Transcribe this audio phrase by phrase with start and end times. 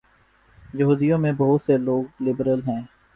[0.73, 2.81] یہودیوں میں بہت سے لوگ لبرل ہیں۔